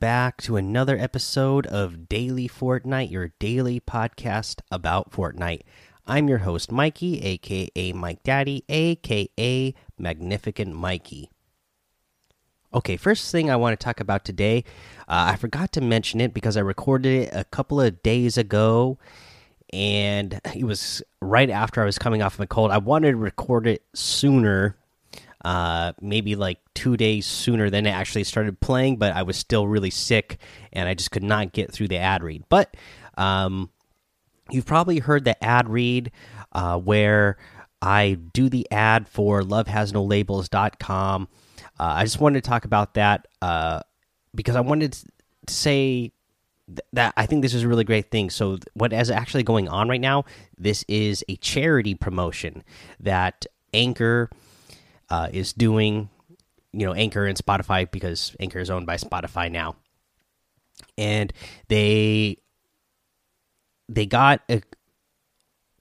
Back 0.00 0.40
to 0.44 0.56
another 0.56 0.96
episode 0.96 1.66
of 1.66 2.08
Daily 2.08 2.48
Fortnite, 2.48 3.10
your 3.10 3.32
daily 3.38 3.80
podcast 3.80 4.62
about 4.70 5.12
Fortnite. 5.12 5.60
I'm 6.06 6.26
your 6.26 6.38
host, 6.38 6.72
Mikey, 6.72 7.20
aka 7.20 7.92
Mike 7.92 8.22
Daddy, 8.22 8.64
aka 8.70 9.74
Magnificent 9.98 10.74
Mikey. 10.74 11.28
Okay, 12.72 12.96
first 12.96 13.30
thing 13.30 13.50
I 13.50 13.56
want 13.56 13.78
to 13.78 13.84
talk 13.84 14.00
about 14.00 14.24
today, 14.24 14.64
uh, 15.06 15.32
I 15.32 15.36
forgot 15.36 15.70
to 15.72 15.82
mention 15.82 16.22
it 16.22 16.32
because 16.32 16.56
I 16.56 16.60
recorded 16.60 17.24
it 17.24 17.34
a 17.34 17.44
couple 17.44 17.78
of 17.78 18.02
days 18.02 18.38
ago, 18.38 18.96
and 19.70 20.40
it 20.54 20.64
was 20.64 21.02
right 21.20 21.50
after 21.50 21.82
I 21.82 21.84
was 21.84 21.98
coming 21.98 22.22
off 22.22 22.36
of 22.36 22.40
a 22.40 22.46
cold. 22.46 22.70
I 22.70 22.78
wanted 22.78 23.10
to 23.10 23.16
record 23.18 23.66
it 23.66 23.82
sooner 23.94 24.78
uh, 25.44 25.92
maybe 26.00 26.36
like 26.36 26.58
two 26.74 26.96
days 26.96 27.26
sooner 27.26 27.70
than 27.70 27.86
it 27.86 27.90
actually 27.90 28.24
started 28.24 28.60
playing, 28.60 28.96
but 28.96 29.14
I 29.14 29.22
was 29.22 29.36
still 29.36 29.66
really 29.66 29.90
sick 29.90 30.38
and 30.72 30.88
I 30.88 30.94
just 30.94 31.10
could 31.10 31.22
not 31.22 31.52
get 31.52 31.72
through 31.72 31.88
the 31.88 31.98
ad 31.98 32.22
read. 32.22 32.44
But 32.48 32.76
um, 33.16 33.70
you've 34.50 34.66
probably 34.66 34.98
heard 34.98 35.24
the 35.24 35.42
ad 35.42 35.68
read 35.68 36.12
uh, 36.52 36.78
where 36.78 37.38
I 37.80 38.18
do 38.32 38.48
the 38.48 38.70
ad 38.70 39.08
for 39.08 39.42
lovehasnolabels.com. 39.42 41.28
Uh, 41.78 41.82
I 41.82 42.04
just 42.04 42.20
wanted 42.20 42.44
to 42.44 42.48
talk 42.48 42.64
about 42.64 42.94
that 42.94 43.26
uh, 43.40 43.80
because 44.34 44.56
I 44.56 44.60
wanted 44.60 44.92
to 44.92 45.06
say 45.48 46.12
that 46.92 47.14
I 47.16 47.26
think 47.26 47.42
this 47.42 47.54
is 47.54 47.62
a 47.62 47.68
really 47.68 47.84
great 47.84 48.10
thing. 48.10 48.30
So, 48.30 48.58
what 48.74 48.92
is 48.92 49.10
actually 49.10 49.42
going 49.42 49.68
on 49.68 49.88
right 49.88 50.00
now? 50.00 50.24
This 50.56 50.84
is 50.88 51.24
a 51.28 51.36
charity 51.36 51.94
promotion 51.94 52.62
that 53.00 53.46
Anchor 53.72 54.30
uh, 55.10 55.28
is 55.32 55.52
doing, 55.52 56.08
you 56.72 56.86
know, 56.86 56.94
Anchor 56.94 57.26
and 57.26 57.36
Spotify 57.36 57.90
because 57.90 58.34
Anchor 58.40 58.58
is 58.58 58.70
owned 58.70 58.86
by 58.86 58.96
Spotify 58.96 59.50
now, 59.50 59.76
and 60.96 61.32
they 61.68 62.38
they 63.88 64.06
got 64.06 64.42
a 64.48 64.62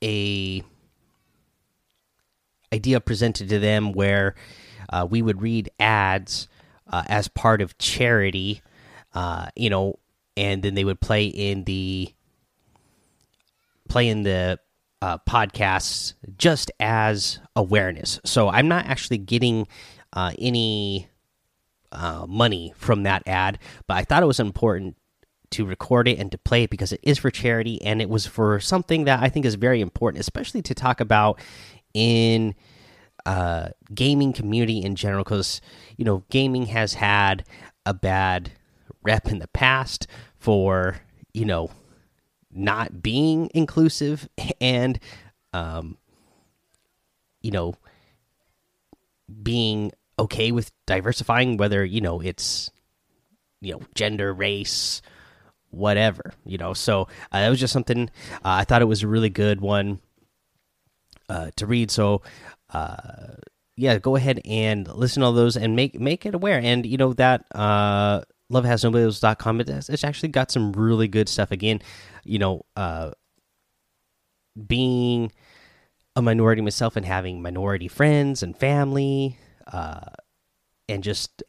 a 0.03 0.63
idea 2.73 2.99
presented 2.99 3.49
to 3.49 3.59
them 3.59 3.91
where 3.91 4.35
uh, 4.91 5.07
we 5.09 5.21
would 5.21 5.41
read 5.41 5.69
ads 5.79 6.47
uh, 6.91 7.03
as 7.07 7.27
part 7.27 7.61
of 7.61 7.77
charity, 7.77 8.61
uh, 9.13 9.47
you 9.55 9.69
know, 9.69 9.99
and 10.37 10.63
then 10.63 10.73
they 10.73 10.83
would 10.83 10.99
play 10.99 11.25
in 11.25 11.63
the 11.65 12.13
play 13.87 14.07
in 14.07 14.23
the 14.23 14.59
uh, 15.01 15.17
podcasts 15.19 16.13
just 16.37 16.71
as 16.79 17.39
awareness. 17.55 18.19
So 18.25 18.49
I'm 18.49 18.67
not 18.67 18.85
actually 18.85 19.17
getting 19.19 19.67
uh, 20.13 20.33
any 20.37 21.09
uh, 21.91 22.25
money 22.27 22.73
from 22.77 23.03
that 23.03 23.23
ad, 23.25 23.59
but 23.87 23.97
I 23.97 24.03
thought 24.03 24.23
it 24.23 24.27
was 24.27 24.39
important 24.39 24.95
to 25.51 25.65
record 25.65 26.07
it 26.07 26.19
and 26.19 26.31
to 26.31 26.37
play 26.37 26.63
it 26.63 26.69
because 26.69 26.91
it 26.91 26.99
is 27.01 27.17
for 27.17 27.31
charity 27.31 27.81
and 27.81 28.01
it 28.01 28.09
was 28.09 28.27
for 28.27 28.59
something 28.59 29.05
that 29.05 29.21
I 29.21 29.29
think 29.29 29.45
is 29.45 29.55
very 29.55 29.81
important, 29.81 30.21
especially 30.21 30.61
to 30.63 30.75
talk 30.75 30.99
about 30.99 31.39
in 31.93 32.53
uh, 33.25 33.69
gaming 33.93 34.33
community 34.33 34.81
in 34.83 34.95
general. 34.95 35.23
Because 35.23 35.61
you 35.97 36.05
know, 36.05 36.23
gaming 36.29 36.67
has 36.67 36.95
had 36.95 37.45
a 37.85 37.93
bad 37.93 38.51
rep 39.01 39.27
in 39.27 39.39
the 39.39 39.47
past 39.47 40.07
for 40.37 41.01
you 41.33 41.45
know 41.45 41.71
not 42.51 43.01
being 43.01 43.49
inclusive 43.53 44.27
and 44.61 44.99
um 45.53 45.97
you 47.41 47.51
know 47.51 47.73
being 49.43 49.91
okay 50.17 50.51
with 50.51 50.71
diversifying 50.87 51.57
whether 51.57 51.85
you 51.85 52.01
know 52.01 52.19
it's 52.19 52.69
you 53.61 53.73
know 53.73 53.81
gender 53.95 54.33
race 54.33 55.01
whatever 55.71 56.33
you 56.45 56.57
know? 56.57 56.73
So 56.73 57.03
uh, 57.31 57.41
that 57.41 57.49
was 57.49 57.59
just 57.59 57.73
something 57.73 58.09
uh, 58.37 58.39
i 58.43 58.63
thought 58.63 58.81
it 58.81 58.85
was 58.85 59.03
a 59.03 59.07
really 59.07 59.29
good 59.29 59.61
one 59.61 59.99
uh, 61.29 61.51
to 61.55 61.65
read. 61.65 61.91
So 61.91 62.21
uh, 62.73 63.35
yeah 63.75 63.97
go 63.97 64.15
ahead 64.17 64.41
and 64.43 64.87
listen 64.93 65.21
to 65.21 65.27
all 65.27 65.33
those 65.33 65.55
and 65.55 65.75
make 65.75 65.99
make 65.99 66.25
it 66.25 66.35
aware. 66.35 66.59
And 66.59 66.85
you 66.85 66.97
know 66.97 67.13
that 67.13 67.45
uh 68.49 68.53
lovehasnolabels.com 68.53 69.61
it, 69.61 69.69
it's 69.69 70.03
actually 70.03 70.29
got 70.29 70.51
some 70.51 70.71
really 70.73 71.07
good 71.07 71.29
stuff. 71.29 71.51
Again 71.51 71.81
you 72.23 72.39
know 72.39 72.65
uh 72.75 73.11
being 74.67 75.31
a 76.15 76.21
minority 76.21 76.61
myself 76.61 76.95
and 76.95 77.05
having 77.05 77.41
minority 77.41 77.87
friends 77.87 78.43
and 78.43 78.57
family 78.57 79.37
uh 79.71 80.01
and 80.87 81.03
just 81.03 81.43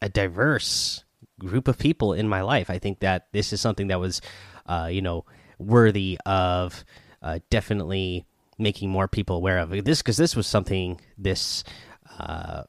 a 0.00 0.08
diverse 0.08 1.04
group 1.38 1.68
of 1.68 1.78
people 1.78 2.12
in 2.12 2.28
my 2.28 2.40
life 2.40 2.70
i 2.70 2.78
think 2.78 3.00
that 3.00 3.26
this 3.32 3.52
is 3.52 3.60
something 3.60 3.88
that 3.88 3.98
was 4.00 4.20
uh 4.66 4.88
you 4.90 5.02
know 5.02 5.24
worthy 5.58 6.18
of 6.26 6.84
uh 7.22 7.38
definitely 7.50 8.24
making 8.58 8.90
more 8.90 9.08
people 9.08 9.36
aware 9.36 9.58
of 9.58 9.70
this 9.84 10.02
because 10.02 10.16
this 10.16 10.36
was 10.36 10.46
something 10.46 11.00
this 11.18 11.64
uh 12.18 12.62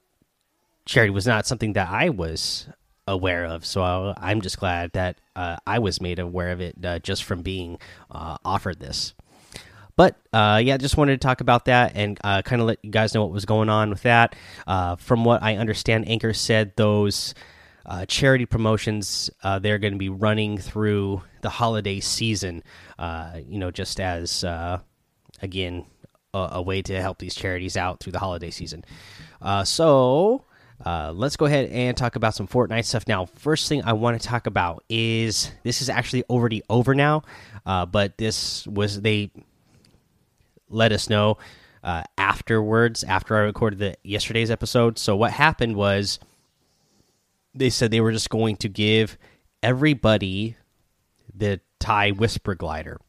charity 0.86 1.12
was 1.12 1.28
not 1.28 1.46
something 1.46 1.74
that 1.74 1.90
i 1.90 2.10
was 2.10 2.68
aware 3.08 3.46
of. 3.46 3.66
So 3.66 4.14
I'm 4.18 4.42
just 4.42 4.60
glad 4.60 4.94
that 4.94 5.18
uh, 5.36 5.58
I 5.66 5.80
was 5.80 6.02
made 6.02 6.20
aware 6.20 6.52
of 6.52 6.62
it 6.62 6.76
uh, 6.84 7.00
just 7.00 7.24
from 7.24 7.42
being 7.42 7.80
uh, 8.12 8.38
offered 8.46 8.80
this. 8.80 9.14
But 9.96 10.16
uh, 10.32 10.60
yeah, 10.64 10.78
just 10.78 10.98
wanted 10.98 11.22
to 11.22 11.26
talk 11.26 11.42
about 11.42 11.66
that 11.66 11.92
and 11.96 12.18
uh, 12.24 12.42
kind 12.42 12.62
of 12.62 12.68
let 12.68 12.80
you 12.82 12.90
guys 12.90 13.14
know 13.14 13.22
what 13.22 13.32
was 13.32 13.46
going 13.46 13.70
on 13.70 13.92
with 13.92 14.02
that. 14.04 14.36
Uh, 14.66 14.96
from 14.96 15.24
what 15.24 15.44
I 15.44 15.58
understand, 15.58 16.08
Anchor 16.08 16.34
said 16.34 16.76
those 16.76 17.36
charity 18.08 18.46
promotions 18.46 19.30
they're 19.62 19.78
going 19.78 19.94
to 19.94 20.00
be 20.00 20.10
running 20.10 20.58
through 20.58 21.22
the 21.42 21.50
holiday 21.50 22.00
season. 22.00 22.64
you 23.00 23.60
know, 23.60 23.70
just 23.70 24.00
as 24.00 24.44
again 25.42 25.86
a, 26.34 26.50
a, 26.54 26.62
way 26.62 26.82
to 26.82 27.00
help 27.00 27.20
these 27.20 27.36
charities 27.36 27.76
out 27.76 28.00
through 28.00 28.14
the 28.14 28.20
holiday 28.20 28.50
season. 28.50 28.84
so 29.66 30.46
uh, 30.86 31.14
let's 31.16 31.38
go 31.38 31.46
ahead 31.46 31.70
and 31.70 31.96
talk 31.96 32.16
about 32.16 32.36
some 32.36 32.48
Fortnite 32.48 32.86
stuff 32.86 33.08
now. 33.08 33.26
First 33.26 33.70
thing 33.70 33.84
I 33.84 33.94
want 33.94 34.22
to 34.22 34.28
talk 34.28 34.48
about 34.48 34.84
is 34.90 35.52
this 35.64 35.82
is 35.82 35.90
actually 35.90 36.24
already 36.24 36.62
over 36.70 36.94
now, 36.94 37.24
uh, 37.66 37.86
but 37.86 38.18
this 38.18 38.68
was 38.68 39.02
they 39.02 39.32
let 40.70 40.92
us 40.92 41.10
know 41.10 41.38
uh, 41.84 42.04
afterwards 42.18 43.04
after 43.04 43.36
I 43.38 43.42
recorded 43.42 43.80
the 43.80 43.96
yesterday's 44.04 44.52
episode. 44.52 44.98
So 44.98 45.16
what 45.16 45.32
happened 45.32 45.76
was 45.76 46.20
they 47.54 47.70
said 47.70 47.92
they 47.92 48.02
were 48.02 48.12
just 48.12 48.30
going 48.30 48.58
to 48.58 48.70
give 48.70 49.18
everybody 49.62 50.58
the 51.34 51.62
tie 51.80 52.12
whisper 52.12 52.56
glider. 52.56 53.00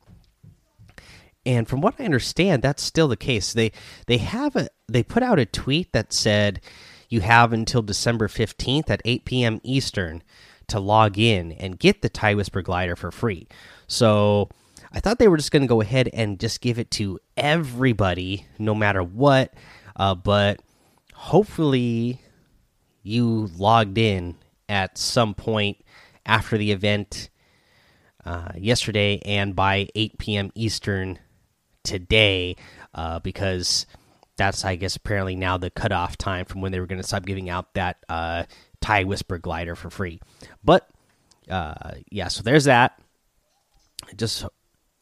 And 1.46 1.68
from 1.68 1.80
what 1.80 1.94
I 1.98 2.04
understand, 2.04 2.62
that's 2.62 2.82
still 2.82 3.08
the 3.08 3.16
case. 3.16 3.52
They 3.52 3.72
they 4.06 4.18
have 4.18 4.56
a 4.56 4.68
they 4.88 5.02
put 5.02 5.22
out 5.22 5.38
a 5.38 5.44
tweet 5.44 5.92
that 5.92 6.12
said 6.12 6.60
you 7.14 7.20
have 7.20 7.52
until 7.52 7.80
December 7.80 8.26
15th 8.26 8.90
at 8.90 9.00
8 9.04 9.24
p.m. 9.24 9.60
Eastern 9.62 10.22
to 10.66 10.80
log 10.80 11.16
in 11.16 11.52
and 11.52 11.78
get 11.78 12.02
the 12.02 12.08
Tie 12.08 12.34
Whisper 12.34 12.60
glider 12.60 12.96
for 12.96 13.12
free. 13.12 13.46
So 13.86 14.48
I 14.92 14.98
thought 14.98 15.20
they 15.20 15.28
were 15.28 15.36
just 15.36 15.52
going 15.52 15.62
to 15.62 15.68
go 15.68 15.80
ahead 15.80 16.10
and 16.12 16.40
just 16.40 16.60
give 16.60 16.78
it 16.78 16.90
to 16.92 17.20
everybody, 17.36 18.46
no 18.58 18.74
matter 18.74 19.02
what. 19.02 19.54
Uh, 19.94 20.16
but 20.16 20.60
hopefully, 21.14 22.20
you 23.04 23.48
logged 23.56 23.96
in 23.96 24.36
at 24.68 24.98
some 24.98 25.34
point 25.34 25.78
after 26.26 26.58
the 26.58 26.72
event 26.72 27.30
uh, 28.24 28.50
yesterday 28.56 29.20
and 29.24 29.54
by 29.54 29.86
8 29.94 30.18
p.m. 30.18 30.50
Eastern 30.56 31.20
today, 31.84 32.56
uh, 32.92 33.20
because 33.20 33.86
that's 34.36 34.64
I 34.64 34.76
guess 34.76 34.96
apparently 34.96 35.36
now 35.36 35.56
the 35.56 35.70
cutoff 35.70 36.16
time 36.16 36.44
from 36.44 36.60
when 36.60 36.72
they 36.72 36.80
were 36.80 36.86
going 36.86 37.00
to 37.00 37.06
stop 37.06 37.24
giving 37.24 37.48
out 37.48 37.74
that 37.74 38.04
uh, 38.08 38.44
Tie 38.80 39.04
Whisper 39.04 39.38
glider 39.38 39.74
for 39.74 39.90
free. 39.90 40.20
But 40.62 40.88
uh, 41.48 41.92
yeah, 42.10 42.28
so 42.28 42.42
there's 42.42 42.64
that. 42.64 43.00
Just 44.16 44.44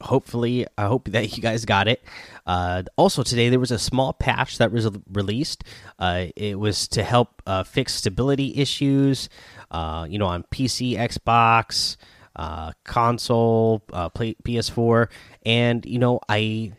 hopefully, 0.00 0.66
I 0.76 0.86
hope 0.86 1.08
that 1.10 1.36
you 1.36 1.42
guys 1.42 1.64
got 1.64 1.88
it. 1.88 2.02
Uh, 2.46 2.82
also 2.96 3.22
today 3.22 3.48
there 3.48 3.60
was 3.60 3.70
a 3.70 3.78
small 3.78 4.12
patch 4.12 4.58
that 4.58 4.72
was 4.72 4.88
released. 5.12 5.64
Uh, 5.98 6.26
it 6.36 6.58
was 6.58 6.88
to 6.88 7.02
help 7.02 7.42
uh, 7.46 7.62
fix 7.62 7.94
stability 7.94 8.56
issues. 8.56 9.28
Uh, 9.70 10.06
you 10.08 10.18
know, 10.18 10.26
on 10.26 10.42
PC, 10.44 10.96
Xbox, 10.98 11.96
uh, 12.36 12.72
console, 12.84 13.82
uh, 13.92 14.10
PS4, 14.10 15.08
and 15.46 15.84
you 15.86 15.98
know 15.98 16.20
I 16.28 16.72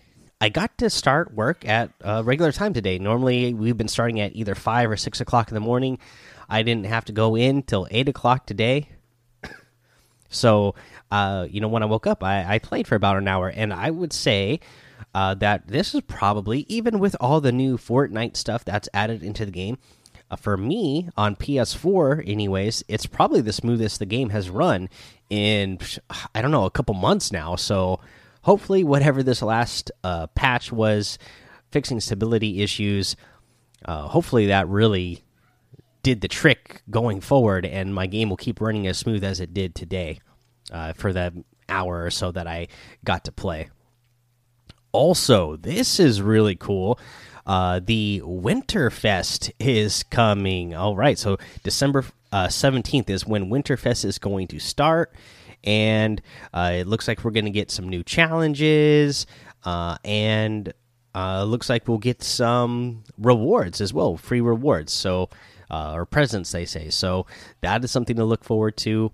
I 0.43 0.49
got 0.49 0.77
to 0.79 0.89
start 0.89 1.33
work 1.33 1.65
at 1.65 1.91
a 2.01 2.21
regular 2.21 2.51
time 2.51 2.73
today. 2.73 2.99
Normally, 2.99 3.53
we've 3.53 3.77
been 3.77 3.87
starting 3.87 4.19
at 4.19 4.35
either 4.35 4.55
five 4.55 4.91
or 4.91 4.97
six 4.97 5.21
o'clock 5.21 5.47
in 5.47 5.53
the 5.53 5.61
morning. 5.61 5.99
I 6.49 6.63
didn't 6.63 6.87
have 6.87 7.05
to 7.05 7.13
go 7.13 7.37
in 7.37 7.63
till 7.63 7.87
eight 7.91 8.09
o'clock 8.09 8.45
today. 8.45 8.89
so, 10.29 10.75
uh, 11.09 11.47
you 11.49 11.61
know, 11.61 11.69
when 11.69 11.81
I 11.81 11.85
woke 11.85 12.07
up, 12.07 12.25
I, 12.25 12.55
I, 12.55 12.59
played 12.59 12.89
for 12.89 12.95
about 12.95 13.15
an 13.15 13.25
hour, 13.25 13.47
and 13.47 13.71
I 13.71 13.89
would 13.89 14.11
say 14.11 14.59
uh, 15.15 15.33
that 15.35 15.69
this 15.69 15.95
is 15.95 16.01
probably, 16.01 16.65
even 16.67 16.99
with 16.99 17.15
all 17.21 17.39
the 17.39 17.53
new 17.53 17.77
Fortnite 17.77 18.35
stuff 18.35 18.65
that's 18.65 18.89
added 18.93 19.23
into 19.23 19.45
the 19.45 19.51
game, 19.51 19.77
uh, 20.29 20.35
for 20.35 20.57
me 20.57 21.07
on 21.15 21.37
PS4, 21.37 22.27
anyways, 22.27 22.83
it's 22.89 23.05
probably 23.05 23.39
the 23.39 23.53
smoothest 23.53 23.99
the 23.99 24.05
game 24.05 24.31
has 24.31 24.49
run 24.49 24.89
in 25.29 25.79
I 26.35 26.41
don't 26.41 26.51
know 26.51 26.65
a 26.65 26.69
couple 26.69 26.95
months 26.95 27.31
now. 27.31 27.55
So 27.55 28.01
hopefully, 28.43 28.83
whatever 28.83 29.23
this 29.23 29.41
last 29.41 29.91
uh, 30.03 30.27
patch 30.27 30.71
was, 30.71 31.17
fixing 31.71 31.99
stability 31.99 32.61
issues, 32.61 33.15
uh, 33.83 34.07
hopefully 34.07 34.45
that 34.47 34.67
really 34.69 35.23
did 36.03 36.21
the 36.21 36.27
trick 36.27 36.83
going 36.89 37.19
forward, 37.21 37.65
and 37.65 37.93
my 37.93 38.05
game 38.07 38.29
will 38.29 38.37
keep 38.37 38.61
running 38.61 38.87
as 38.87 38.97
smooth 38.97 39.23
as 39.23 39.39
it 39.39 39.53
did 39.53 39.73
today 39.73 40.19
uh, 40.71 40.93
for 40.93 41.11
the 41.13 41.43
hour 41.67 42.03
or 42.03 42.11
so 42.11 42.31
that 42.31 42.45
I 42.45 42.67
got 43.03 43.23
to 43.25 43.31
play. 43.31 43.69
Also, 44.91 45.55
this 45.55 45.99
is 45.99 46.21
really 46.21 46.55
cool. 46.55 46.99
Uh, 47.45 47.79
the 47.83 48.21
Winterfest 48.23 49.51
is 49.59 50.03
coming. 50.03 50.75
All 50.75 50.95
right, 50.95 51.17
so 51.17 51.37
December 51.63 52.05
uh, 52.31 52.47
seventeenth 52.47 53.09
is 53.09 53.25
when 53.25 53.49
Winterfest 53.49 54.05
is 54.05 54.19
going 54.19 54.47
to 54.47 54.59
start, 54.59 55.13
and 55.63 56.21
uh, 56.53 56.71
it 56.75 56.87
looks 56.87 57.07
like 57.07 57.23
we're 57.23 57.31
going 57.31 57.45
to 57.45 57.51
get 57.51 57.71
some 57.71 57.87
new 57.87 58.03
challenges, 58.03 59.25
uh, 59.63 59.97
and 60.03 60.73
uh, 61.15 61.43
looks 61.43 61.69
like 61.69 61.87
we'll 61.87 61.97
get 61.97 62.23
some 62.23 63.03
rewards 63.17 63.79
as 63.79 63.93
well, 63.93 64.17
free 64.17 64.41
rewards. 64.41 64.91
So, 64.91 65.29
uh, 65.71 65.93
or 65.93 66.05
presents, 66.05 66.51
they 66.51 66.65
say. 66.65 66.89
So 66.89 67.25
that 67.61 67.83
is 67.83 67.91
something 67.91 68.15
to 68.17 68.25
look 68.25 68.43
forward 68.43 68.77
to. 68.77 69.11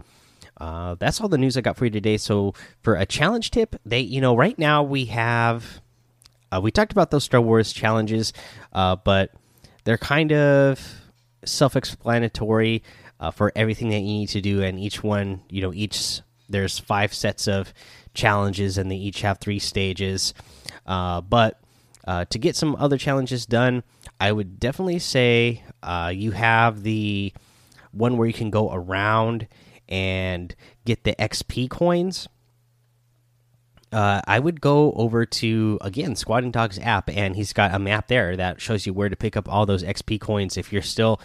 Uh, 0.57 0.96
that's 0.96 1.22
all 1.22 1.30
the 1.30 1.38
news 1.38 1.56
I 1.56 1.62
got 1.62 1.78
for 1.78 1.86
you 1.86 1.92
today. 1.92 2.18
So 2.18 2.54
for 2.81 2.95
a 2.95 3.06
challenge 3.06 3.52
tip, 3.52 3.75
they 3.86 4.02
you 4.02 4.19
know 4.19 4.36
right 4.36 4.57
now 4.57 4.84
we 4.84 5.06
have 5.06 5.81
uh, 6.52 6.60
we 6.62 6.72
talked 6.72 6.92
about 6.92 7.12
those 7.12 7.24
Star 7.24 7.40
Wars 7.40 7.72
challenges, 7.72 8.34
but 8.74 9.31
they're 9.86 9.98
kind 9.98 10.34
of 10.34 10.81
self-explanatory 11.45 12.84
for 13.34 13.54
everything 13.56 13.90
that 13.90 14.00
you 14.00 14.19
need 14.19 14.30
to 14.30 14.42
do, 14.42 14.62
and 14.62 14.80
each 14.80 15.02
one 15.02 15.42
you 15.50 15.62
know 15.62 15.74
each 15.74 16.22
there's 16.50 16.80
five 16.80 17.13
sets 17.13 17.48
of 17.48 17.74
challenges, 18.13 18.78
and 18.78 18.92
they 18.92 18.96
each 18.96 19.22
have 19.22 19.40
three 19.40 19.60
stages. 19.60 20.34
Uh, 20.86 21.22
but 21.22 21.60
uh, 22.07 22.25
to 22.25 22.40
get 22.40 22.56
some 22.56 22.75
other 22.78 22.98
challenges 22.98 23.46
done, 23.46 23.84
I 24.19 24.31
would 24.31 24.60
definitely 24.60 25.00
say 25.00 25.63
you 26.12 26.31
have 26.31 26.84
the 26.84 27.34
one 27.92 28.18
where 28.18 28.28
you 28.28 28.34
can 28.34 28.50
go 28.50 28.72
around 28.72 29.48
and 29.88 30.56
get 30.86 31.04
the 31.04 31.16
XP 31.16 31.69
coins, 31.69 32.28
uh, 33.92 34.22
I 34.28 34.40
would 34.40 34.62
go 34.62 34.92
over 34.94 35.25
to 35.25 35.80
again 35.81 36.16
Squatting 36.16 36.52
Dog's 36.52 36.78
app, 36.80 37.10
and 37.10 37.36
he's 37.36 37.54
got 37.54 37.74
a 37.74 37.80
map 37.80 38.07
there 38.07 38.38
that 38.38 38.62
shows 38.62 38.86
you 38.86 38.94
where 38.94 39.10
to 39.10 39.16
pick 39.16 39.36
up 39.36 39.50
all 39.50 39.66
those 39.66 39.84
XP 39.84 40.22
coins. 40.22 40.57
If 40.57 40.72
you're 40.72 40.84
still, 40.84 41.19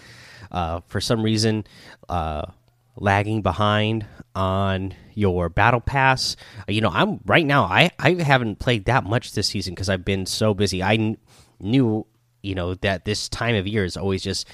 uh, 0.51 0.81
for 0.87 1.01
some 1.01 1.23
reason, 1.23 1.65
uh, 2.09 2.47
lagging 2.97 3.43
behind 3.43 4.07
on 4.35 4.95
your 5.15 5.49
battle 5.49 5.81
pass, 5.81 6.37
you 6.69 6.81
know 6.81 6.91
I'm 6.91 7.21
right 7.25 7.47
now. 7.47 7.65
I 7.65 7.91
I 7.99 8.15
haven't 8.15 8.59
played 8.59 8.87
that 8.87 9.05
much 9.05 9.33
this 9.33 9.49
season 9.49 9.75
because 9.75 9.89
I've 9.89 10.05
been 10.05 10.27
so 10.27 10.55
busy. 10.55 10.83
I 10.83 11.17
knew 11.61 12.07
you 12.43 12.55
know 12.55 12.75
that 12.75 13.05
this 13.05 13.29
time 13.29 13.55
of 13.55 13.67
year 13.67 13.85
is 13.85 13.97
always 13.97 14.23
just 14.23 14.49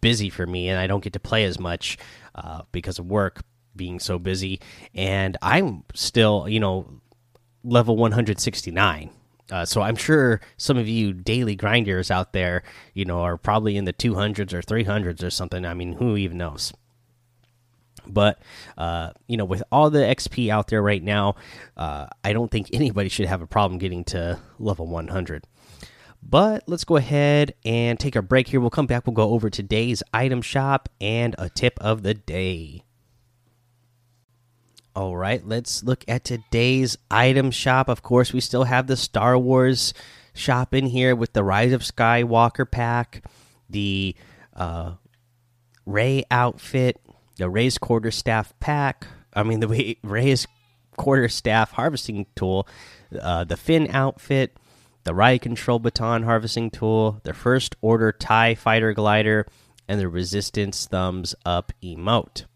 busy 0.00 0.30
for 0.30 0.46
me, 0.46 0.68
and 0.68 0.78
I 0.78 0.86
don't 0.86 1.02
get 1.02 1.12
to 1.14 1.20
play 1.20 1.44
as 1.44 1.58
much 1.58 1.98
uh, 2.34 2.62
because 2.72 2.98
of 2.98 3.06
work 3.06 3.42
being 3.74 4.00
so 4.00 4.18
busy, 4.18 4.60
and 4.94 5.36
I'm 5.42 5.84
still, 5.94 6.48
you 6.48 6.60
know, 6.60 7.00
level 7.62 7.96
169. 7.96 9.10
Uh, 9.50 9.64
so 9.64 9.80
I'm 9.80 9.96
sure 9.96 10.40
some 10.56 10.76
of 10.76 10.88
you 10.88 11.12
daily 11.12 11.54
grinders 11.54 12.10
out 12.10 12.32
there, 12.32 12.64
you 12.94 13.04
know, 13.04 13.20
are 13.20 13.36
probably 13.36 13.76
in 13.76 13.84
the 13.84 13.92
200s 13.92 14.52
or 14.52 14.60
300s 14.60 15.22
or 15.22 15.30
something. 15.30 15.64
I 15.64 15.74
mean, 15.74 15.92
who 15.92 16.16
even 16.16 16.38
knows? 16.38 16.72
But 18.06 18.40
uh, 18.76 19.12
you 19.26 19.36
know, 19.36 19.44
with 19.44 19.62
all 19.70 19.90
the 19.90 20.00
XP 20.00 20.48
out 20.50 20.68
there 20.68 20.82
right 20.82 21.02
now, 21.02 21.36
uh, 21.76 22.06
I 22.24 22.32
don't 22.32 22.50
think 22.50 22.70
anybody 22.72 23.08
should 23.08 23.26
have 23.26 23.42
a 23.42 23.46
problem 23.46 23.78
getting 23.78 24.04
to 24.04 24.38
level 24.58 24.86
100. 24.86 25.46
But 26.28 26.64
let's 26.66 26.84
go 26.84 26.96
ahead 26.96 27.54
and 27.64 28.00
take 28.00 28.16
a 28.16 28.22
break 28.22 28.48
here. 28.48 28.60
We'll 28.60 28.70
come 28.70 28.86
back. 28.86 29.06
We'll 29.06 29.14
go 29.14 29.30
over 29.30 29.48
today's 29.48 30.02
item 30.12 30.42
shop 30.42 30.88
and 31.00 31.36
a 31.38 31.48
tip 31.48 31.78
of 31.80 32.02
the 32.02 32.14
day. 32.14 32.82
All 34.96 35.14
right, 35.14 35.46
let's 35.46 35.84
look 35.84 36.04
at 36.08 36.24
today's 36.24 36.96
item 37.10 37.50
shop. 37.50 37.88
Of 37.88 38.02
course, 38.02 38.32
we 38.32 38.40
still 38.40 38.64
have 38.64 38.86
the 38.86 38.96
Star 38.96 39.38
Wars 39.38 39.92
shop 40.32 40.74
in 40.74 40.86
here 40.86 41.14
with 41.14 41.32
the 41.32 41.44
Rise 41.44 41.72
of 41.72 41.82
Skywalker 41.82 42.68
pack, 42.68 43.22
the 43.68 44.16
uh, 44.54 44.94
Rey 45.84 46.24
outfit, 46.30 46.98
the 47.36 47.48
Rey's 47.48 47.78
quarterstaff 47.78 48.52
pack. 48.60 49.06
I 49.34 49.42
mean, 49.42 49.60
the 49.60 49.98
Rey's 50.02 50.46
quarterstaff 50.96 51.72
harvesting 51.72 52.26
tool, 52.34 52.66
uh, 53.20 53.44
the 53.44 53.56
Finn 53.56 53.88
outfit, 53.90 54.56
the 55.04 55.14
Riot 55.14 55.42
Control 55.42 55.78
Baton 55.78 56.24
harvesting 56.24 56.70
tool, 56.70 57.20
the 57.22 57.34
First 57.34 57.76
Order 57.80 58.12
Tie 58.12 58.54
Fighter 58.54 58.92
glider, 58.92 59.46
and 59.86 60.00
the 60.00 60.08
Resistance 60.08 60.86
Thumbs 60.86 61.34
Up 61.44 61.72
emote. 61.82 62.46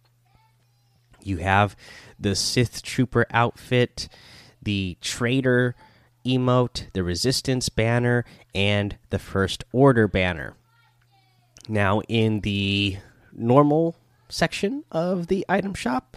You 1.22 1.36
have 1.38 1.76
the 2.18 2.34
Sith 2.34 2.82
Trooper 2.82 3.26
outfit, 3.30 4.08
the 4.62 4.96
Traitor 5.00 5.76
emote, 6.26 6.90
the 6.92 7.04
Resistance 7.04 7.68
banner, 7.68 8.24
and 8.54 8.96
the 9.10 9.18
First 9.18 9.64
Order 9.72 10.08
banner. 10.08 10.54
Now, 11.68 12.00
in 12.08 12.40
the 12.40 12.96
normal 13.32 13.94
section 14.30 14.84
of 14.90 15.26
the 15.26 15.44
item 15.48 15.74
shop, 15.74 16.16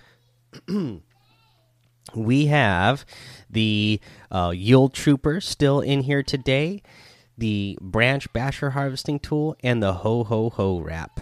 we 2.15 2.45
have 2.47 3.05
the 3.49 3.99
uh, 4.31 4.51
Yule 4.55 4.89
Trooper 4.89 5.41
still 5.41 5.81
in 5.81 6.01
here 6.01 6.23
today, 6.23 6.81
the 7.37 7.77
Branch 7.81 8.31
Basher 8.33 8.71
harvesting 8.71 9.19
tool, 9.19 9.55
and 9.63 9.81
the 9.81 9.93
Ho 9.93 10.23
Ho 10.23 10.49
Ho 10.51 10.79
wrap. 10.79 11.21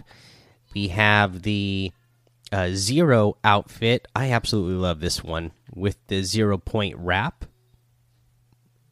We 0.74 0.90
have 0.90 1.44
the 1.44 1.92
uh, 2.52 2.70
zero 2.74 3.38
outfit. 3.44 4.08
I 4.16 4.32
absolutely 4.32 4.76
love 4.76 5.00
this 5.00 5.24
one 5.24 5.52
with 5.74 5.98
the 6.08 6.24
zero 6.24 6.58
point 6.58 6.96
wrap. 6.98 7.46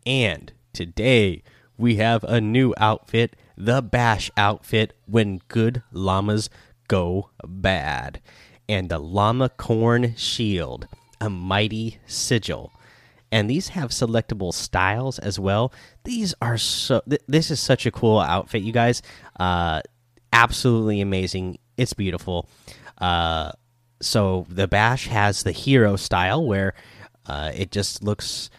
And 0.06 0.54
today 0.74 1.44
we 1.78 1.98
have 1.98 2.24
a 2.24 2.42
new 2.42 2.74
outfit, 2.78 3.36
the 3.58 3.82
Bash 3.82 4.32
outfit 4.38 4.94
when 5.06 5.42
good 5.48 5.84
llamas 5.92 6.50
go 6.90 7.30
bad. 7.48 8.20
And 8.68 8.90
the 8.90 9.00
Llama 9.00 9.48
Corn 9.48 10.14
Shield, 10.18 10.88
a 11.22 11.30
mighty 11.30 12.00
sigil. 12.06 12.74
And 13.32 13.50
these 13.50 13.70
have 13.70 13.92
selectable 13.92 14.54
styles 14.54 15.20
as 15.20 15.40
well. 15.40 15.72
These 16.04 16.36
are 16.42 16.58
so. 16.58 17.02
Th 17.10 17.22
this 17.28 17.50
is 17.52 17.60
such 17.60 17.86
a 17.86 17.92
cool 17.92 18.20
outfit, 18.20 18.64
you 18.64 18.74
guys. 18.74 19.02
Uh, 19.40 19.82
absolutely 20.34 21.00
amazing. 21.00 21.60
It's 21.78 21.94
beautiful. 21.94 22.50
Uh, 22.98 23.52
so 24.02 24.46
the 24.50 24.68
bash 24.68 25.08
has 25.08 25.44
the 25.44 25.52
hero 25.52 25.96
style 25.96 26.46
where 26.46 26.74
uh, 27.26 27.52
it 27.54 27.72
just 27.72 28.04
looks 28.04 28.50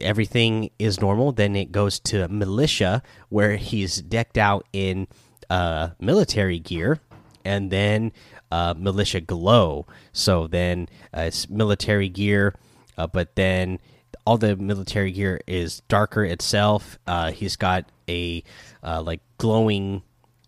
everything 0.00 0.70
is 0.78 1.00
normal. 1.00 1.32
Then 1.32 1.54
it 1.56 1.70
goes 1.72 2.00
to 2.00 2.28
militia 2.28 3.02
where 3.28 3.56
he's 3.56 4.02
decked 4.02 4.38
out 4.38 4.66
in 4.72 5.06
uh, 5.50 5.90
military 6.00 6.58
gear, 6.58 6.98
and 7.44 7.70
then 7.70 8.12
uh, 8.50 8.74
militia 8.76 9.20
glow. 9.20 9.86
So 10.12 10.46
then 10.46 10.88
uh, 11.16 11.22
it's 11.22 11.48
military 11.48 12.08
gear, 12.08 12.54
uh, 12.96 13.06
but 13.06 13.34
then 13.36 13.78
all 14.26 14.38
the 14.38 14.56
military 14.56 15.10
gear 15.10 15.40
is 15.46 15.80
darker 15.88 16.24
itself. 16.24 16.98
Uh, 17.06 17.32
he's 17.32 17.56
got 17.56 17.90
a 18.08 18.42
uh, 18.82 19.02
like 19.02 19.20
glowing. 19.38 20.02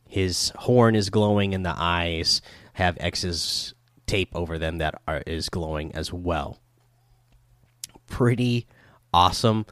His 0.09 0.53
horn 0.57 0.95
is 0.95 1.11
glowing, 1.11 1.55
and 1.55 1.65
the 1.65 1.75
eyes 1.77 2.41
have 2.75 2.97
X's 3.01 3.75
tape 4.07 4.31
over 4.35 4.59
them 4.59 4.79
that 4.79 5.01
are, 5.09 5.23
is 5.27 5.49
glowing 5.49 5.95
as 5.95 6.13
well. 6.13 6.61
Pretty 8.07 8.67
awesome. 9.13 9.67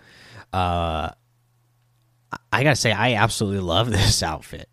Uh, 0.52 1.11
I 2.52 2.62
gotta 2.62 2.76
say, 2.76 2.93
I 2.93 3.14
absolutely 3.14 3.61
love 3.61 3.91
this 3.91 4.23
outfit. 4.23 4.69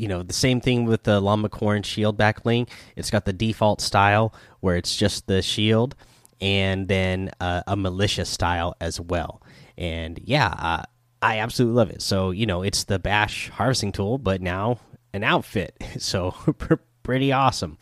You 0.00 0.08
know, 0.08 0.22
the 0.22 0.32
same 0.32 0.62
thing 0.62 0.86
with 0.86 1.02
the 1.02 1.20
Llama 1.20 1.50
Corn 1.50 1.82
shield 1.82 2.16
back 2.16 2.42
bling. 2.42 2.66
It's 2.96 3.10
got 3.10 3.26
the 3.26 3.34
default 3.34 3.82
style 3.82 4.32
where 4.60 4.76
it's 4.76 4.96
just 4.96 5.26
the 5.26 5.42
shield, 5.42 5.94
and 6.40 6.88
then 6.88 7.30
uh, 7.38 7.62
a 7.66 7.76
militia 7.76 8.24
style 8.24 8.74
as 8.80 8.98
well. 8.98 9.42
And 9.76 10.18
yeah, 10.24 10.54
uh, 10.58 10.82
I 11.20 11.40
absolutely 11.40 11.76
love 11.76 11.90
it. 11.90 12.00
So 12.00 12.30
you 12.30 12.46
know, 12.46 12.62
it's 12.62 12.84
the 12.84 12.98
Bash 12.98 13.50
harvesting 13.50 13.92
tool, 13.92 14.16
but 14.16 14.40
now 14.40 14.80
an 15.12 15.22
outfit. 15.22 15.76
So 15.98 16.34
pretty 17.02 17.30
awesome. 17.30 17.76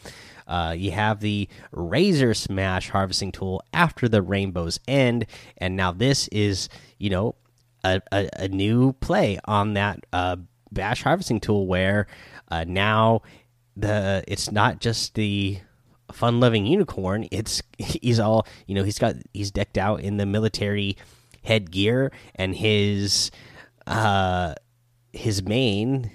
Uh, 0.48 0.74
you 0.76 0.90
have 0.90 1.20
the 1.20 1.48
Razor 1.70 2.34
Smash 2.34 2.88
harvesting 2.88 3.30
tool 3.30 3.62
after 3.72 4.08
the 4.08 4.22
rainbow's 4.22 4.80
end, 4.88 5.26
and 5.56 5.76
now 5.76 5.92
this 5.92 6.26
is 6.28 6.68
you 6.98 7.10
know 7.10 7.36
a, 7.84 8.02
a, 8.10 8.28
a 8.32 8.48
new 8.48 8.94
play 8.94 9.38
on 9.44 9.74
that 9.74 10.04
uh, 10.12 10.36
bash 10.72 11.02
harvesting 11.02 11.40
tool 11.40 11.66
where 11.66 12.06
uh, 12.50 12.64
now 12.66 13.22
the 13.76 14.24
it's 14.26 14.50
not 14.50 14.80
just 14.80 15.14
the 15.14 15.58
fun 16.12 16.40
loving 16.40 16.66
unicorn 16.66 17.26
it's 17.30 17.62
he's 17.78 18.18
all 18.18 18.46
you 18.66 18.74
know 18.74 18.82
he's 18.82 18.98
got 18.98 19.14
he's 19.32 19.50
decked 19.50 19.78
out 19.78 20.00
in 20.00 20.16
the 20.16 20.26
military 20.26 20.96
headgear 21.44 22.10
and 22.34 22.56
his 22.56 23.30
uh 23.86 24.54
his 25.12 25.42
mane 25.42 26.10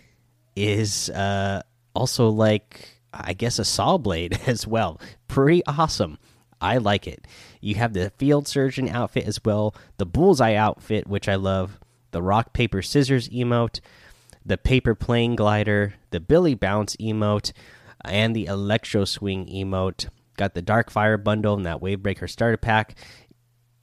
is 0.55 1.09
uh 1.11 1.61
also 1.95 2.29
like 2.29 2.89
i 3.13 3.33
guess 3.33 3.59
a 3.59 3.65
saw 3.65 3.97
blade 3.97 4.39
as 4.47 4.67
well. 4.67 4.99
Pretty 5.27 5.63
awesome. 5.65 6.17
I 6.61 6.77
like 6.77 7.07
it. 7.07 7.25
You 7.59 7.75
have 7.75 7.93
the 7.93 8.11
field 8.11 8.47
surgeon 8.47 8.87
outfit 8.87 9.25
as 9.25 9.39
well 9.43 9.75
the 9.97 10.05
bullseye 10.05 10.55
outfit 10.55 11.07
which 11.07 11.27
i 11.27 11.35
love 11.35 11.79
the 12.11 12.21
rock 12.21 12.53
paper 12.53 12.81
scissors 12.81 13.29
emote 13.29 13.79
the 14.45 14.57
paper 14.57 14.95
plane 14.95 15.35
glider 15.35 15.93
the 16.11 16.19
billy 16.19 16.55
bounce 16.55 16.95
emote 16.97 17.51
and 18.05 18.35
the 18.35 18.45
electro 18.45 19.05
swing 19.05 19.45
emote 19.47 20.09
got 20.35 20.53
the 20.53 20.61
dark 20.61 20.89
fire 20.89 21.17
bundle 21.17 21.55
and 21.55 21.65
that 21.65 21.79
wavebreaker 21.79 22.29
starter 22.29 22.57
pack 22.57 22.95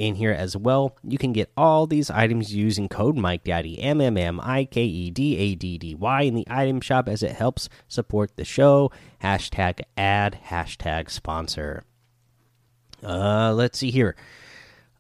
in 0.00 0.14
here 0.14 0.32
as 0.32 0.56
well. 0.56 0.96
You 1.04 1.18
can 1.18 1.34
get 1.34 1.52
all 1.56 1.86
these 1.86 2.10
items 2.10 2.54
using 2.54 2.88
code 2.88 3.18
Mike 3.18 3.44
Daddy 3.44 3.78
M 3.78 4.00
M 4.00 4.16
M 4.16 4.40
I 4.42 4.64
K 4.64 4.82
E 4.82 5.10
D 5.10 5.36
A 5.36 5.54
D 5.54 5.76
D 5.76 5.94
Y 5.94 6.22
in 6.22 6.34
the 6.34 6.46
item 6.48 6.80
shop 6.80 7.08
as 7.08 7.22
it 7.22 7.32
helps 7.32 7.68
support 7.86 8.36
the 8.36 8.44
show. 8.44 8.90
Hashtag 9.22 9.82
ad 9.98 10.40
hashtag 10.46 11.10
sponsor. 11.10 11.84
Uh, 13.04 13.52
let's 13.52 13.78
see 13.78 13.90
here. 13.90 14.16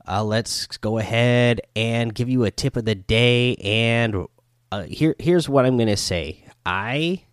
Uh, 0.06 0.22
let's 0.22 0.66
go 0.78 0.98
ahead 0.98 1.62
and 1.74 2.14
give 2.14 2.28
you 2.28 2.44
a 2.44 2.50
tip 2.50 2.76
of 2.76 2.84
the 2.84 2.94
day. 2.94 3.54
And 3.56 4.26
uh, 4.72 4.84
here, 4.84 5.16
here's 5.18 5.48
what 5.48 5.66
I'm 5.66 5.76
gonna 5.76 5.96
say. 5.96 6.44
I 6.64 7.24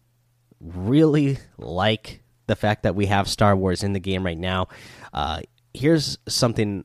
really 0.59 1.37
like 1.57 2.21
the 2.47 2.55
fact 2.55 2.83
that 2.83 2.95
we 2.95 3.07
have 3.07 3.27
Star 3.27 3.55
Wars 3.55 3.83
in 3.83 3.93
the 3.93 3.99
game 3.99 4.25
right 4.25 4.37
now. 4.37 4.67
Uh, 5.13 5.41
here's 5.73 6.17
something 6.27 6.83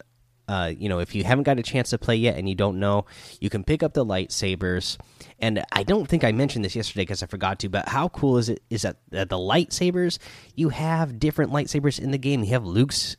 uh, 0.48 0.72
you 0.76 0.88
know, 0.88 0.98
if 0.98 1.14
you 1.14 1.24
haven't 1.24 1.44
got 1.44 1.58
a 1.58 1.62
chance 1.62 1.90
to 1.90 1.98
play 1.98 2.16
yet 2.16 2.36
and 2.36 2.48
you 2.48 2.54
don't 2.54 2.78
know, 2.78 3.06
you 3.40 3.48
can 3.48 3.64
pick 3.64 3.82
up 3.82 3.94
the 3.94 4.04
lightsabers. 4.04 4.98
And 5.38 5.64
I 5.72 5.82
don't 5.82 6.06
think 6.06 6.24
I 6.24 6.32
mentioned 6.32 6.64
this 6.64 6.76
yesterday 6.76 7.02
because 7.02 7.22
I 7.22 7.26
forgot 7.26 7.58
to. 7.60 7.68
But 7.68 7.88
how 7.88 8.08
cool 8.08 8.38
is 8.38 8.48
it? 8.48 8.62
Is 8.68 8.82
that 8.82 8.98
the 9.10 9.26
lightsabers? 9.26 10.18
You 10.54 10.70
have 10.70 11.18
different 11.18 11.52
lightsabers 11.52 11.98
in 11.98 12.10
the 12.10 12.18
game. 12.18 12.42
You 12.42 12.50
have 12.50 12.66
Luke's 12.66 13.16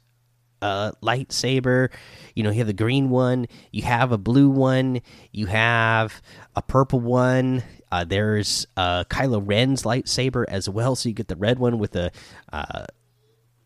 uh, 0.64 0.92
lightsaber. 1.04 1.90
You 2.36 2.44
know, 2.44 2.50
you 2.50 2.60
have 2.60 2.68
the 2.68 2.74
green 2.74 3.10
one. 3.10 3.48
You 3.72 3.84
have 3.84 4.12
a 4.12 4.18
blue 4.18 4.50
one. 4.50 5.02
You 5.32 5.48
have 5.48 6.22
a 6.56 6.62
purple 6.62 7.02
one. 7.02 7.64
Uh, 7.92 8.06
there's 8.06 8.66
uh, 8.78 9.04
Kylo 9.04 9.42
Ren's 9.46 9.84
lightsaber 9.84 10.46
as 10.48 10.70
well. 10.70 10.96
So 10.96 11.10
you 11.10 11.16
get 11.16 11.28
the 11.28 11.36
red 11.36 11.60
one 11.60 11.78
with 11.78 11.92
the 11.92 12.12
uh, 12.52 12.86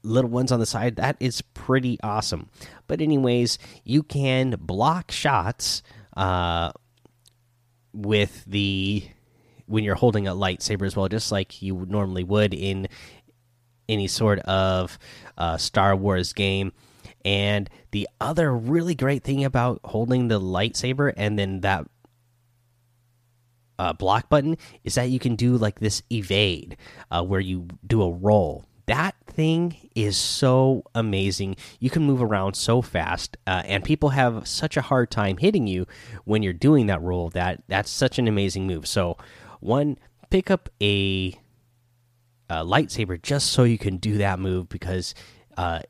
little 0.02 0.32
ones 0.32 0.52
on 0.52 0.60
the 0.60 0.66
side. 0.66 0.96
That 0.96 1.18
is 1.20 1.42
pretty 1.42 2.00
awesome. 2.02 2.50
But 2.88 3.00
anyways, 3.00 3.60
you 3.84 4.02
can 4.02 4.56
block 4.60 5.12
shots 5.12 5.84
uh, 6.18 6.72
with 7.94 8.44
the 8.46 9.04
when 9.68 9.84
you're 9.84 9.96
holding 9.96 10.28
a 10.28 10.34
lightsaber 10.34 10.86
as 10.86 10.96
well, 10.96 11.10
just 11.10 11.32
like 11.32 11.62
you 11.62 11.86
normally 11.88 12.24
would 12.24 12.54
in 12.54 12.88
any 13.88 14.08
sort 14.08 14.40
of 14.40 14.98
uh, 15.38 15.58
Star 15.58 15.96
Wars 15.96 16.34
game. 16.34 16.72
And 17.28 17.70
the 17.92 18.08
other 18.22 18.56
really 18.56 18.96
great 18.96 19.22
thing 19.22 19.44
about 19.44 19.82
holding 19.84 20.30
the 20.30 20.40
lightsaber 20.40 21.12
and 21.18 21.38
then 21.38 21.60
that 21.60 21.86
uh, 23.78 23.92
block 23.92 24.30
button 24.30 24.58
is 24.86 24.96
that 24.96 25.10
you 25.10 25.20
can 25.20 25.36
do 25.36 25.58
like 25.58 25.80
this 25.82 26.02
evade, 26.10 26.78
uh, 27.12 27.22
where 27.24 27.42
you 27.42 27.68
do 27.86 28.02
a 28.02 28.10
roll 28.10 28.64
that 28.88 29.16
thing 29.28 29.76
is 29.96 30.16
so 30.18 30.84
amazing. 30.96 31.58
You 31.80 31.90
can 31.90 32.04
move 32.04 32.22
around 32.22 32.56
so 32.56 32.82
fast, 32.82 33.38
uh, 33.46 33.62
and 33.66 33.84
people 33.84 34.10
have 34.10 34.48
such 34.48 34.78
a 34.78 34.82
hard 34.82 35.12
time 35.12 35.38
hitting 35.38 35.68
you 35.68 35.86
when 36.24 36.42
you're 36.42 36.54
doing 36.54 36.88
that 36.88 37.02
roll. 37.02 37.30
That 37.30 37.64
that's 37.68 37.92
such 37.92 38.18
an 38.18 38.28
amazing 38.28 38.66
move. 38.66 38.88
So, 38.88 39.18
one, 39.60 40.00
pick 40.30 40.50
up 40.50 40.70
a, 40.82 41.38
a 42.50 42.64
lightsaber 42.64 43.22
just 43.22 43.52
so 43.52 43.66
you 43.66 43.78
can 43.78 43.98
do 43.98 44.18
that 44.20 44.40
move 44.40 44.70
because 44.70 45.14
uh, 45.58 45.82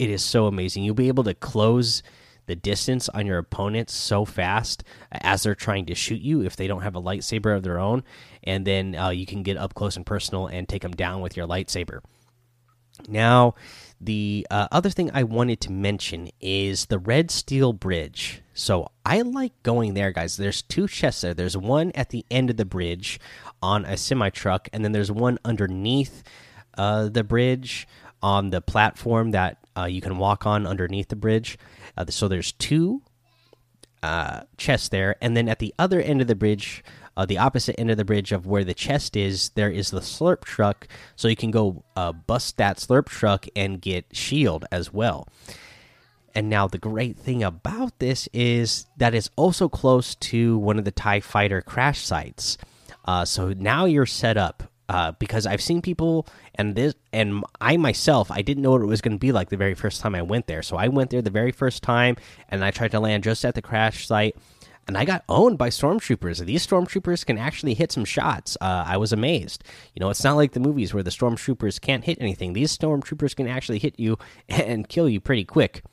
it 0.00 0.08
is 0.08 0.24
so 0.24 0.46
amazing. 0.46 0.82
You'll 0.82 0.94
be 0.94 1.08
able 1.08 1.24
to 1.24 1.34
close 1.34 2.02
the 2.46 2.56
distance 2.56 3.10
on 3.10 3.26
your 3.26 3.36
opponents 3.36 3.92
so 3.94 4.24
fast 4.24 4.82
as 5.12 5.42
they're 5.42 5.54
trying 5.54 5.84
to 5.86 5.94
shoot 5.94 6.22
you 6.22 6.40
if 6.40 6.56
they 6.56 6.66
don't 6.66 6.80
have 6.80 6.96
a 6.96 7.02
lightsaber 7.02 7.54
of 7.54 7.62
their 7.62 7.78
own, 7.78 8.02
and 8.42 8.66
then 8.66 8.96
uh, 8.96 9.10
you 9.10 9.26
can 9.26 9.42
get 9.42 9.58
up 9.58 9.74
close 9.74 9.96
and 9.96 10.06
personal 10.06 10.46
and 10.46 10.66
take 10.66 10.80
them 10.80 10.92
down 10.92 11.20
with 11.20 11.36
your 11.36 11.46
lightsaber. 11.46 12.00
Now, 13.08 13.56
the 14.00 14.46
uh, 14.50 14.68
other 14.72 14.88
thing 14.88 15.10
I 15.12 15.22
wanted 15.22 15.60
to 15.62 15.72
mention 15.72 16.30
is 16.40 16.86
the 16.86 16.98
Red 16.98 17.30
Steel 17.30 17.74
Bridge. 17.74 18.40
So 18.54 18.90
I 19.04 19.20
like 19.20 19.52
going 19.62 19.92
there, 19.92 20.12
guys. 20.12 20.38
There's 20.38 20.62
two 20.62 20.88
chests 20.88 21.20
there. 21.20 21.34
There's 21.34 21.58
one 21.58 21.92
at 21.94 22.08
the 22.08 22.24
end 22.30 22.48
of 22.48 22.56
the 22.56 22.64
bridge 22.64 23.20
on 23.62 23.84
a 23.84 23.98
semi 23.98 24.30
truck, 24.30 24.70
and 24.72 24.82
then 24.82 24.92
there's 24.92 25.12
one 25.12 25.38
underneath 25.44 26.22
uh, 26.78 27.10
the 27.10 27.22
bridge 27.22 27.86
on 28.22 28.50
the 28.50 28.60
platform 28.60 29.32
that 29.32 29.58
you 29.84 30.00
can 30.00 30.18
walk 30.18 30.46
on 30.46 30.66
underneath 30.66 31.08
the 31.08 31.16
bridge. 31.16 31.58
Uh, 31.96 32.04
so 32.08 32.28
there's 32.28 32.52
two 32.52 33.02
uh, 34.02 34.40
chests 34.56 34.88
there, 34.88 35.16
and 35.20 35.36
then 35.36 35.48
at 35.48 35.58
the 35.58 35.74
other 35.78 36.00
end 36.00 36.20
of 36.20 36.26
the 36.26 36.34
bridge 36.34 36.82
uh, 37.16 37.26
the 37.26 37.36
opposite 37.36 37.78
end 37.78 37.90
of 37.90 37.98
the 37.98 38.04
bridge 38.04 38.32
of 38.32 38.46
where 38.46 38.64
the 38.64 38.72
chest 38.72 39.14
is, 39.14 39.50
there 39.50 39.70
is 39.70 39.90
the 39.90 40.00
slurp 40.00 40.42
truck, 40.42 40.88
so 41.16 41.28
you 41.28 41.36
can 41.36 41.50
go 41.50 41.84
uh, 41.94 42.12
bust 42.12 42.56
that 42.56 42.78
slurp 42.78 43.10
truck 43.10 43.46
and 43.54 43.82
get 43.82 44.06
shield 44.12 44.64
as 44.72 44.90
well. 44.90 45.28
And 46.34 46.48
now 46.48 46.66
the 46.66 46.78
great 46.78 47.18
thing 47.18 47.42
about 47.42 47.98
this 47.98 48.26
is 48.32 48.86
that 48.96 49.14
it's 49.14 49.28
also 49.36 49.68
close 49.68 50.14
to 50.14 50.56
one 50.56 50.78
of 50.78 50.86
the 50.86 50.90
Tie 50.90 51.20
Fighter 51.20 51.60
crash 51.60 52.00
sites. 52.00 52.56
Uh, 53.04 53.26
so 53.26 53.52
now 53.52 53.84
you're 53.84 54.06
set 54.06 54.38
up 54.38 54.69
uh, 54.90 55.12
because 55.20 55.46
I've 55.46 55.62
seen 55.62 55.80
people 55.80 56.26
and 56.56 56.74
this 56.74 56.94
and 57.12 57.44
I 57.60 57.76
myself 57.76 58.28
I 58.28 58.42
didn't 58.42 58.64
know 58.64 58.72
what 58.72 58.82
it 58.82 58.86
was 58.86 59.00
going 59.00 59.12
to 59.12 59.20
be 59.20 59.30
like 59.30 59.48
the 59.48 59.56
very 59.56 59.74
first 59.74 60.00
time 60.00 60.16
I 60.16 60.22
went 60.22 60.48
there. 60.48 60.62
So 60.62 60.76
I 60.76 60.88
went 60.88 61.10
there 61.10 61.22
the 61.22 61.30
very 61.30 61.52
first 61.52 61.84
time 61.84 62.16
and 62.48 62.64
I 62.64 62.72
tried 62.72 62.90
to 62.90 62.98
land 62.98 63.22
just 63.22 63.44
at 63.44 63.54
the 63.54 63.62
crash 63.62 64.08
site 64.08 64.34
and 64.88 64.98
I 64.98 65.04
got 65.04 65.22
owned 65.28 65.58
by 65.58 65.68
stormtroopers. 65.68 66.44
These 66.44 66.66
stormtroopers 66.66 67.24
can 67.24 67.38
actually 67.38 67.74
hit 67.74 67.92
some 67.92 68.04
shots. 68.04 68.56
Uh, 68.60 68.82
I 68.84 68.96
was 68.96 69.12
amazed. 69.12 69.62
You 69.94 70.00
know, 70.00 70.10
it's 70.10 70.24
not 70.24 70.34
like 70.34 70.52
the 70.52 70.60
movies 70.60 70.92
where 70.92 71.04
the 71.04 71.10
stormtroopers 71.10 71.80
can't 71.80 72.02
hit 72.02 72.18
anything. 72.20 72.54
These 72.54 72.76
stormtroopers 72.76 73.36
can 73.36 73.46
actually 73.46 73.78
hit 73.78 73.94
you 73.96 74.18
and 74.48 74.88
kill 74.88 75.08
you 75.08 75.20
pretty 75.20 75.44
quick. 75.44 75.84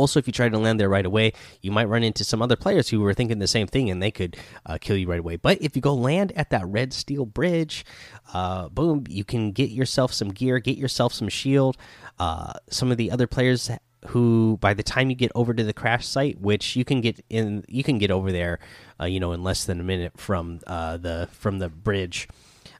Also, 0.00 0.18
if 0.18 0.26
you 0.26 0.32
try 0.32 0.48
to 0.48 0.58
land 0.58 0.80
there 0.80 0.88
right 0.88 1.06
away, 1.06 1.32
you 1.60 1.70
might 1.70 1.88
run 1.88 2.02
into 2.02 2.24
some 2.24 2.40
other 2.42 2.56
players 2.56 2.88
who 2.88 3.00
were 3.00 3.14
thinking 3.14 3.38
the 3.38 3.46
same 3.46 3.66
thing 3.66 3.90
and 3.90 4.02
they 4.02 4.10
could 4.10 4.36
uh, 4.66 4.78
kill 4.80 4.96
you 4.96 5.06
right 5.06 5.20
away. 5.20 5.36
But 5.36 5.60
if 5.60 5.76
you 5.76 5.82
go 5.82 5.94
land 5.94 6.32
at 6.34 6.50
that 6.50 6.66
red 6.66 6.92
steel 6.92 7.26
bridge, 7.26 7.84
uh, 8.32 8.68
boom, 8.70 9.04
you 9.08 9.24
can 9.24 9.52
get 9.52 9.70
yourself 9.70 10.12
some 10.12 10.30
gear, 10.30 10.58
get 10.58 10.78
yourself 10.78 11.12
some 11.12 11.28
shield. 11.28 11.76
Uh, 12.18 12.54
some 12.68 12.90
of 12.90 12.96
the 12.96 13.10
other 13.10 13.26
players 13.26 13.70
who 14.06 14.56
by 14.60 14.72
the 14.72 14.82
time 14.82 15.10
you 15.10 15.16
get 15.16 15.30
over 15.34 15.52
to 15.52 15.62
the 15.62 15.74
crash 15.74 16.06
site 16.06 16.40
which 16.40 16.74
you 16.74 16.84
can 16.84 17.02
get 17.02 17.22
in 17.28 17.62
you 17.68 17.82
can 17.82 17.98
get 17.98 18.10
over 18.10 18.32
there 18.32 18.58
uh, 18.98 19.04
you 19.04 19.20
know 19.20 19.32
in 19.32 19.42
less 19.42 19.66
than 19.66 19.78
a 19.78 19.82
minute 19.82 20.18
from 20.18 20.58
uh, 20.66 20.96
the 20.96 21.28
from 21.32 21.58
the 21.58 21.68
bridge 21.68 22.26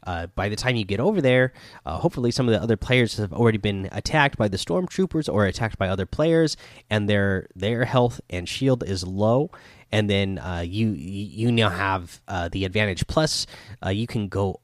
uh, 0.07 0.27
by 0.29 0.49
the 0.49 0.57
time 0.57 0.77
you 0.77 0.85
get 0.85 1.01
over 1.01 1.21
there 1.21 1.53
uh, 1.87 1.99
hopefully 1.99 2.31
some 2.31 2.49
of 2.49 2.53
the 2.53 2.63
other 2.63 2.77
players 2.77 3.17
have 3.17 3.33
already 3.33 3.59
been 3.59 3.89
attacked 3.93 4.37
by 4.37 4.49
the 4.49 4.57
stormtroopers 4.57 5.33
or 5.33 5.47
attacked 5.47 5.79
by 5.79 5.89
other 5.89 6.07
players 6.07 6.57
and 6.89 7.09
their 7.09 7.47
their 7.55 7.85
health 7.85 8.21
and 8.31 8.49
shield 8.49 8.83
is 8.83 9.07
low. 9.07 9.51
And 9.93 10.09
then 10.09 10.39
uh, 10.39 10.65
you 10.67 10.91
you 10.91 11.51
now 11.51 11.69
have 11.69 12.21
uh, 12.29 12.49
the 12.49 12.65
advantage. 12.65 13.07
Plus 13.07 13.47
you 13.89 14.07
can 14.07 14.29
go 14.29 14.61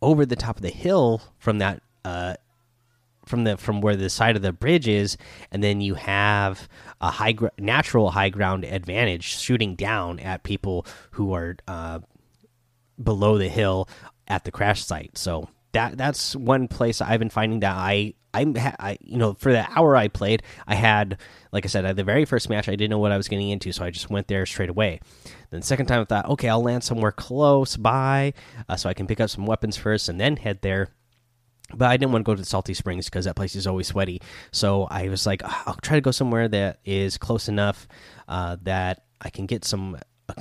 over 0.00 0.24
the 0.24 0.36
top 0.36 0.56
of 0.56 0.62
the 0.62 0.70
hill 0.70 1.20
from 1.38 1.58
that 1.58 1.82
from 3.26 3.44
the 3.44 3.56
from 3.56 3.80
where 3.80 3.96
the 3.96 4.10
side 4.10 4.36
of 4.36 4.42
the 4.42 4.52
bridge 4.52 4.88
is, 4.88 5.16
and 5.50 5.62
then 5.62 5.80
you 5.80 5.94
have 5.94 6.68
a 7.00 7.10
high 7.10 7.34
natural 7.58 8.10
high 8.10 8.28
ground 8.28 8.64
advantage 8.64 9.24
shooting 9.24 9.74
down 9.74 10.20
at 10.20 10.42
people 10.42 10.86
who 11.12 11.32
are 11.32 11.56
uh, 11.66 12.00
below 13.02 13.38
the 13.38 13.48
hill 13.48 13.88
at 14.28 14.44
the 14.44 14.50
crash 14.50 14.84
site. 14.84 15.16
So 15.18 15.48
that 15.72 15.98
that's 15.98 16.34
one 16.36 16.68
place 16.68 17.00
I've 17.00 17.18
been 17.18 17.30
finding 17.30 17.60
that 17.60 17.76
I 17.76 18.14
I'm 18.32 18.56
I, 18.56 18.96
you 19.00 19.18
know 19.18 19.34
for 19.34 19.52
the 19.52 19.66
hour 19.76 19.96
I 19.96 20.08
played 20.08 20.42
I 20.66 20.74
had 20.74 21.18
like 21.52 21.64
I 21.64 21.68
said 21.68 21.84
at 21.84 21.96
the 21.96 22.04
very 22.04 22.24
first 22.24 22.48
match 22.48 22.68
I 22.68 22.72
didn't 22.72 22.90
know 22.90 22.98
what 22.98 23.12
I 23.12 23.16
was 23.16 23.28
getting 23.28 23.50
into 23.50 23.72
so 23.72 23.84
I 23.84 23.90
just 23.90 24.10
went 24.10 24.28
there 24.28 24.46
straight 24.46 24.70
away. 24.70 25.00
Then 25.50 25.60
the 25.60 25.66
second 25.66 25.86
time 25.86 26.00
I 26.00 26.04
thought 26.04 26.28
okay 26.30 26.48
I'll 26.48 26.62
land 26.62 26.84
somewhere 26.84 27.12
close 27.12 27.76
by 27.76 28.32
uh, 28.68 28.76
so 28.76 28.88
I 28.88 28.94
can 28.94 29.06
pick 29.06 29.20
up 29.20 29.30
some 29.30 29.46
weapons 29.46 29.76
first 29.76 30.08
and 30.08 30.20
then 30.20 30.36
head 30.36 30.60
there 30.62 30.88
but 31.72 31.88
I 31.88 31.96
didn't 31.96 32.12
want 32.12 32.24
to 32.24 32.30
go 32.30 32.34
to 32.34 32.42
the 32.42 32.46
Salty 32.46 32.74
Springs 32.74 33.06
because 33.06 33.24
that 33.24 33.36
place 33.36 33.56
is 33.56 33.66
always 33.66 33.86
sweaty. 33.86 34.20
So 34.52 34.86
I 34.90 35.08
was 35.08 35.26
like, 35.26 35.42
I'll 35.66 35.78
try 35.82 35.96
to 35.96 36.02
go 36.02 36.10
somewhere 36.10 36.46
that 36.46 36.78
is 36.84 37.16
close 37.16 37.48
enough 37.48 37.88
uh, 38.28 38.58
that 38.62 39.04
I 39.20 39.30
can 39.30 39.46
get 39.46 39.64
some 39.64 39.98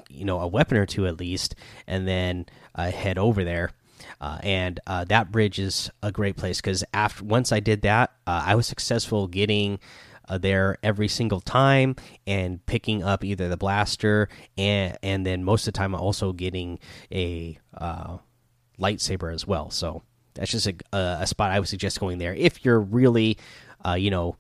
you 0.10 0.26
know 0.26 0.40
a 0.40 0.48
weapon 0.48 0.78
or 0.78 0.86
two 0.86 1.08
at 1.08 1.20
least, 1.20 1.56
and 1.88 2.08
then 2.08 2.46
uh, 2.76 2.92
head 2.92 3.18
over 3.18 3.44
there. 3.44 3.72
Uh, 4.20 4.38
and 4.44 4.80
uh, 4.88 5.04
that 5.06 5.32
bridge 5.32 5.60
is 5.60 5.90
a 6.02 6.12
great 6.12 6.38
place 6.38 6.62
because 6.62 6.84
after 6.94 7.24
once 7.24 7.52
I 7.52 7.60
did 7.60 7.82
that, 7.82 8.12
uh, 8.28 8.44
I 8.46 8.56
was 8.56 8.68
successful 8.68 9.28
getting 9.28 9.80
uh, 10.30 10.38
there 10.38 10.78
every 10.84 11.08
single 11.08 11.42
time 11.42 11.96
and 12.26 12.66
picking 12.66 13.04
up 13.04 13.24
either 13.24 13.50
the 13.50 13.58
blaster 13.58 14.30
and 14.58 14.98
and 15.04 15.26
then 15.26 15.44
most 15.44 15.68
of 15.68 15.74
the 15.74 15.78
time 15.78 15.94
also 15.94 16.32
getting 16.32 16.80
a 17.12 17.58
uh, 17.78 18.18
lightsaber 18.80 19.34
as 19.34 19.46
well. 19.46 19.70
So 19.70 20.04
that's 20.36 20.52
just 20.52 20.68
a, 20.68 20.76
a, 20.94 21.28
spot 21.28 21.52
I 21.52 21.60
would 21.60 21.68
suggest 21.68 22.00
going 22.00 22.18
there 22.18 22.34
if 22.34 22.66
you're 22.66 22.80
really, 22.80 23.38
you 23.96 24.10
know, 24.10 24.38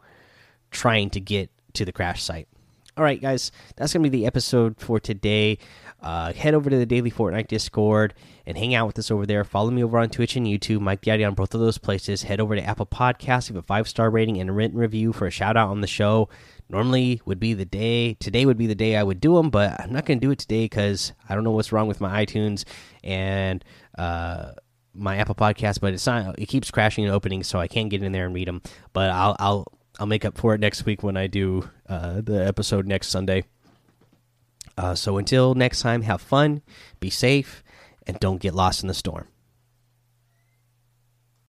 trying 0.71 1.09
to 1.11 1.19
get 1.19 1.51
to 1.73 1.85
the 1.85 1.91
crash 1.91 2.23
site. 2.23 2.47
All 2.95 3.03
right, 3.03 3.19
guys, 3.19 3.51
that's 3.75 3.91
gonna 3.91 4.03
be 4.03 4.09
the 4.09 4.27
episode 4.27 4.79
for 4.79 4.99
today. 4.99 5.57
Uh, 5.99 6.31
head 6.33 6.53
over 6.53 6.69
to 6.69 6.77
the 6.77 6.85
Daily 6.85 7.09
Fortnite 7.09 7.47
Discord 7.47 8.13
and 8.45 8.57
hang 8.57 8.75
out 8.75 8.85
with 8.85 8.99
us 8.99 9.09
over 9.09 9.25
there. 9.25 9.43
Follow 9.43 9.71
me 9.71 9.83
over 9.83 9.97
on 9.97 10.09
Twitch 10.09 10.35
and 10.35 10.45
YouTube, 10.45 10.81
Mike 10.81 11.01
Daddy 11.01 11.23
on 11.23 11.33
both 11.33 11.55
of 11.55 11.61
those 11.61 11.77
places. 11.77 12.23
Head 12.23 12.39
over 12.39 12.55
to 12.55 12.61
Apple 12.61 12.85
Podcasts, 12.85 13.47
give 13.47 13.55
a 13.55 13.63
five 13.63 13.87
star 13.87 14.11
rating 14.11 14.39
and 14.39 14.49
a 14.49 14.53
written 14.53 14.77
review 14.77 15.11
for 15.11 15.25
a 15.25 15.31
shout 15.31 15.57
out 15.57 15.69
on 15.69 15.81
the 15.81 15.87
show. 15.87 16.29
Normally 16.69 17.21
would 17.25 17.39
be 17.39 17.53
the 17.53 17.65
day. 17.65 18.13
Today 18.15 18.45
would 18.45 18.57
be 18.57 18.67
the 18.67 18.75
day 18.75 18.95
I 18.95 19.03
would 19.03 19.19
do 19.19 19.37
them, 19.37 19.49
but 19.49 19.79
I'm 19.79 19.91
not 19.91 20.05
going 20.05 20.19
to 20.19 20.25
do 20.27 20.31
it 20.31 20.39
today 20.39 20.65
because 20.65 21.13
I 21.27 21.35
don't 21.35 21.43
know 21.43 21.51
what's 21.51 21.71
wrong 21.71 21.87
with 21.87 22.01
my 22.01 22.25
iTunes 22.25 22.63
and 23.03 23.63
uh, 23.97 24.51
my 24.93 25.17
Apple 25.17 25.35
Podcast. 25.35 25.79
But 25.79 25.93
it's 25.93 26.05
not. 26.05 26.37
It 26.37 26.47
keeps 26.47 26.69
crashing 26.69 27.05
and 27.05 27.13
opening, 27.13 27.43
so 27.43 27.59
I 27.59 27.67
can't 27.67 27.89
get 27.89 28.03
in 28.03 28.11
there 28.11 28.25
and 28.25 28.35
read 28.35 28.47
them. 28.47 28.61
But 28.91 29.09
I'll 29.09 29.35
I'll 29.39 29.67
I'll 29.99 30.07
make 30.07 30.25
up 30.25 30.37
for 30.37 30.55
it 30.55 30.59
next 30.59 30.85
week 30.85 31.03
when 31.03 31.17
I 31.17 31.27
do 31.27 31.69
uh, 31.87 32.21
the 32.21 32.45
episode 32.45 32.87
next 32.87 33.09
Sunday. 33.09 33.43
Uh, 34.77 34.95
so 34.95 35.17
until 35.17 35.53
next 35.53 35.81
time, 35.81 36.01
have 36.01 36.21
fun, 36.21 36.61
be 36.99 37.09
safe, 37.09 37.63
and 38.07 38.19
don't 38.19 38.41
get 38.41 38.55
lost 38.55 38.81
in 38.81 38.87
the 38.87 38.93
storm. 38.93 39.27